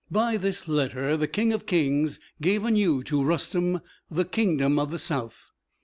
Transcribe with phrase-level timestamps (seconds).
[0.09, 4.97] By this letter the King of kings gave anew to Rustem the kingdom of the
[4.97, 5.51] south.